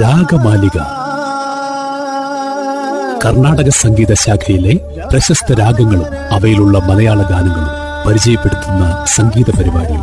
[0.00, 0.78] രാഗമാലിക.
[3.24, 9.94] കർണാടക സംഗീത ശാഖയിലെ പ്രശസ്ത രാഗങ്ങളും അവയിലുള്ള മലയാള ഗാനങ്ങളും പരിചയപ്പെടുത്തുന്ന സംഗീത പരിപാടി.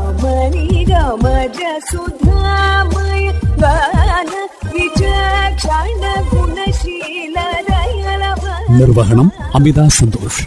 [8.71, 10.46] നിർവഹണം അമിത സന്തോഷ്.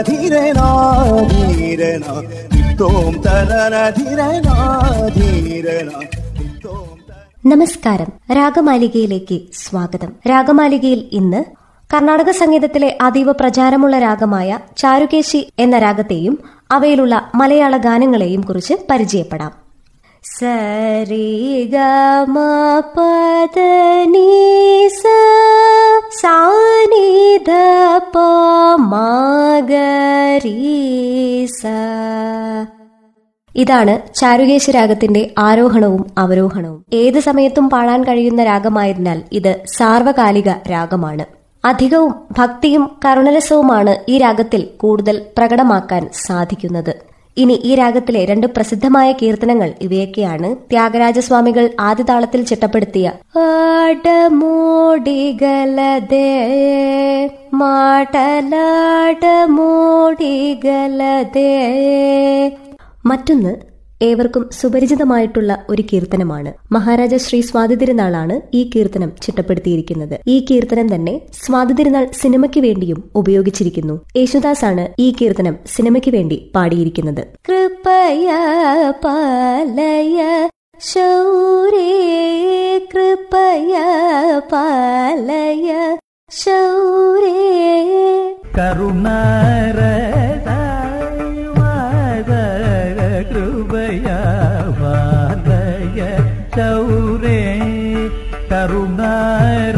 [0.00, 0.64] ധീരന
[1.30, 2.53] ധീരന.
[2.80, 3.24] തോം
[7.46, 8.34] നമസ്കാരം.
[8.36, 10.12] രാഗമാലികയിലേക്ക് സ്വാഗതം.
[10.28, 11.44] രാഗമാലികയിൽ ഇന്ന്
[11.94, 16.38] കർണാടക സംഗീതത്തിലെ അതീവ പ്രചാരമുള്ള രാഗമായ ചാരുകേശി എന്ന രാഗത്തെയും
[16.70, 19.63] അവയിലുള്ള മലയാള ഗാനങ്ങളെയും കുറിച്ച് പരിചയപ്പെടാം.
[20.24, 22.98] സരി പ
[33.56, 36.84] ഇതാണ് ചാരുകേശ രാഗത്തിന്റെ ആരോഹണവും അവരോഹണവും.
[36.92, 41.24] ഏത് സമയത്തും പാടാൻ കഴിയുന്ന രാഗമായതിനാൽ ഇത് സാർവകാലിക രാഗമാണ്.
[41.64, 47.13] അധികവും ഭക്തിയും കരുണരസവുമാണ് ഈ രാഗത്തിൽ കൂടുതൽ പ്രകടമാക്കാൻ സാധിക്കുന്നത്.
[47.36, 53.06] ഇനി ഈ രാഗത്തിലെ രണ്ട് പ്രസിദ്ധമായ കീർത്തനങ്ങൾ ഇവയൊക്കെയാണ് ത്യാഗരാജസ്വാമികൾ ആദ്യതാളത്തിൽ ചിട്ടപ്പെടുത്തിയ
[63.04, 63.52] മറ്റൊന്ന്
[64.02, 66.52] ഏവർക്കും സുപരിചിതമായിട്ടുള്ള ഒരു കീർത്തനമാണ്.
[66.72, 70.18] മഹാരാജ ശ്രീ സ്വാതി തിരുനാളാണ് ഈ കീർത്തനം ചിട്ടപ്പെടുത്തിയിരിക്കുന്നത്.
[70.28, 74.04] ഈ കീർത്തനം തന്നെ സ്വാതി തിരുനാൾ സിനിമയ്ക്ക് വേണ്ടിയും ഉപയോഗിച്ചിരിക്കുന്നു.
[74.16, 77.26] യേശുദാസ് ആണ് ഈ കീർത്തനം സിനിമയ്ക്ക് വേണ്ടി പാടിയിരിക്കുന്നത്.
[77.48, 78.30] കൃപയ
[79.04, 81.90] പാലയ ശൗരേ
[82.94, 83.78] കൃപയ
[84.52, 85.96] പാലയ
[86.30, 87.54] ശൗരേ.
[88.58, 90.33] കരുണാരൂപയ
[94.80, 96.00] वालय
[96.56, 97.42] शौरे
[98.50, 99.73] करुणार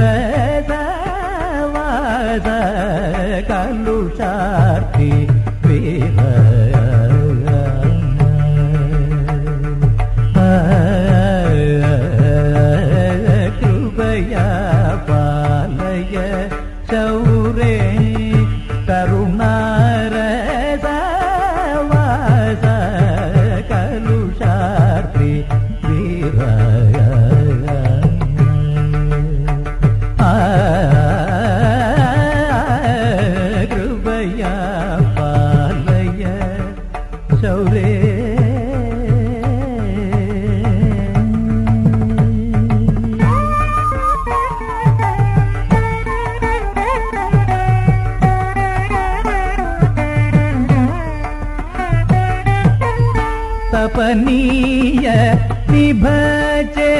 [53.96, 55.08] कल्पनीय
[55.70, 56.92] विभजे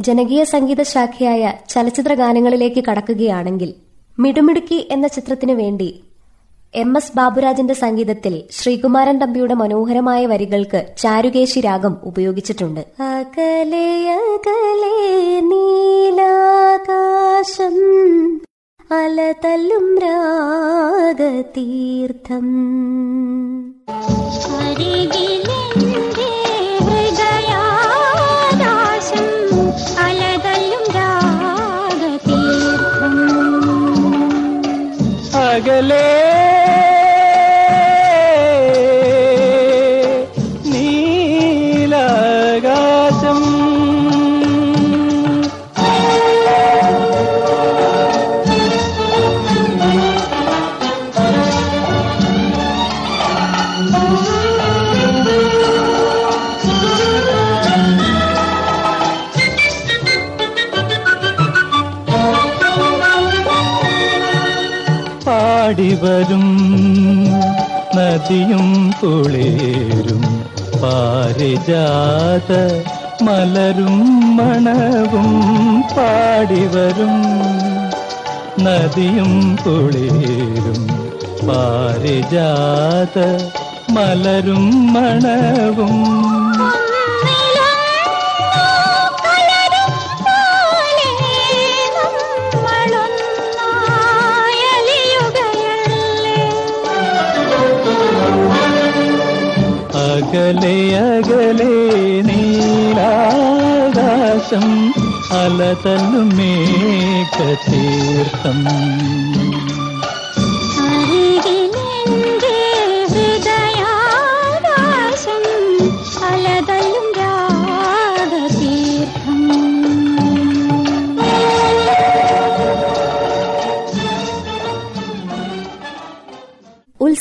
[0.00, 3.70] ജനകീയ സംഗീത ശാഖയായ ചലച്ചിത്ര ഗാനങ്ങളിലേക്ക് കടക്കുകയാണെങ്കിൽ
[4.18, 5.88] മിടുമിടുക്കി എന്ന ചിത്രത്തിനു വേണ്ടി
[6.74, 12.80] എം എസ് ബാബുരാജിന്റെ സംഗീതത്തിൽ ശ്രീകുമാരൻ തമ്പിയുടെ മനോഹരമായ വരികൾക്ക് ചാരുകേശി രാഗം ഉപയോഗിച്ചിട്ടുണ്ട്.
[13.00, 14.94] അകലെ അകലെ
[15.40, 16.16] നീലാകാശം
[18.90, 21.26] അലതല്ലും രാഗതീർത്ഥം.
[35.80, 36.29] അകലെ
[72.30, 72.52] പാരിജാത
[73.22, 73.96] മലരും
[74.36, 75.30] മണവും
[75.96, 77.16] പാടിവരും.
[78.62, 80.80] നദിയും പുളീരും
[81.48, 83.16] പാരിജാത
[83.90, 85.96] മലരും മണവും
[100.32, 101.76] അകലെ അകലെ
[102.26, 103.06] നീലാകാശം
[105.34, 106.30] അലതല്ലും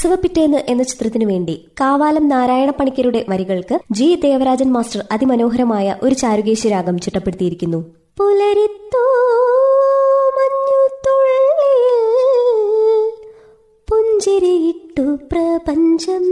[0.10, 4.08] ഉത്സവപ്പിറ്റേന്ന് എന്ന ചിത്രത്തിനു വേണ്ടി കാവാലം നാരായണ പണിക്കരുടെ വരികൾക്ക് ജി.
[4.24, 7.78] ദേവരാജൻ മാസ്റ്റർ അതിമനോഹരമായ ഒരു ചാരുകേശി രാഗം ചിട്ടപ്പെടുത്തിയിരിക്കുന്നു.
[8.20, 9.06] പുലരിത്തോ
[13.90, 16.26] പുഞ്ചിരിയിട്ടു പ്രപഞ്ചം.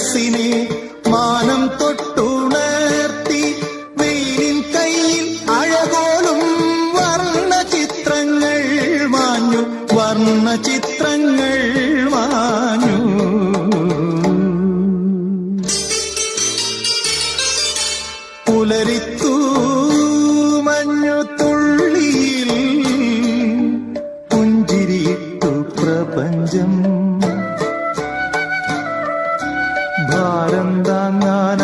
[0.00, 0.50] அரசினே
[1.10, 2.07] மானம் தொட்டு
[31.16, 31.58] ഞാൻ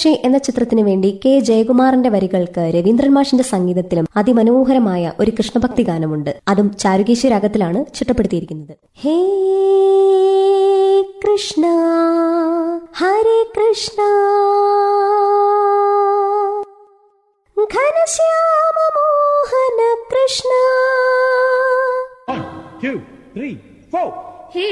[0.04, 1.38] പക്ഷേ എന്ന ചിത്രത്തിനു വേണ്ടി കെ.
[1.38, 6.40] ജയകുമാറിന്റെ വരികൾക്ക് രവീന്ദ്രൻ മാഷിന്റെ സംഗീതത്തിലും അതിമനോഹരമായ ഒരു കൃഷ്ണഭക്തി ഗാനമുണ്ട്.
[6.48, 8.76] അതും ചാരുകേശി രാഗത്തിലാണ് ചിട്ടപ്പെടുത്തിയിരിക്കുന്നത്.
[9.02, 9.16] ഹേ
[11.24, 11.66] കൃഷ്ണ
[12.96, 14.02] ഹരേ കൃഷ്ണ.
[17.62, 19.80] ഘനശ്യാമ മോഹന
[20.12, 20.52] കൃഷ്ണ.
[22.84, 22.98] Two,
[23.36, 23.56] three,
[23.94, 24.12] four.
[24.54, 24.68] ഹേ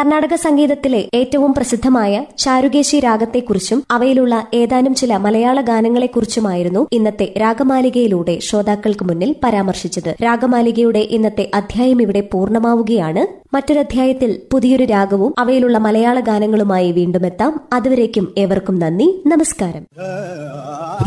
[0.00, 9.36] കർണാടക സംഗീതത്തിലെ ഏറ്റവും പ്രസിദ്ധമായ ചാരുകേശി രാഗത്തെക്കുറിച്ചും അവയിലുള്ള ഏതാനും ചില മലയാള ഗാനങ്ങളെക്കുറിച്ചുമായിരുന്നു ഇന്നത്തെ രാഗമാലികയിലൂടെ ശ്രോതാക്കൾക്ക് മുന്നിൽ
[9.44, 10.16] പരാമർശിച്ചത്.
[10.24, 13.54] രാഗമാലികയുടെ ഇന്നത്തെ അധ്യായം ഇവിടെ പൂർണമാവുകയാണ്.
[13.54, 19.22] മറ്റൊരധ്യായത്തിൽ പുതിയൊരു രാഗവും അവയിലുള്ള മലയാള ഗാനങ്ങളുമായി വീണ്ടും എത്താം അതുവരേക്കും ഏവർക്കും നന്ദി.
[19.26, 19.86] നമസ്കാരം.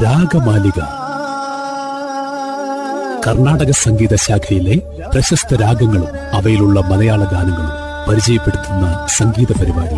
[0.03, 0.79] രാഗമാലിക.
[3.27, 4.81] കർണാടക സംഗീത ശാഖയിലെ
[5.13, 7.82] പ്രശസ്ത രാഗങ്ങളും അവയിലുള്ള മലയാള ഗാനങ്ങളും.
[8.07, 9.95] പരിചയപ്പെടുത്തുന്ന സംഗീത പരിപാടി.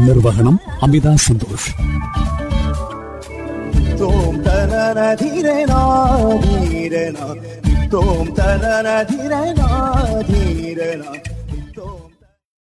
[0.00, 1.70] നിർവഹണം അമിത സന്തോഷ്.
[5.14, 5.80] ധീരനാ
[9.02, 11.12] ധീരനാ ധീരനാ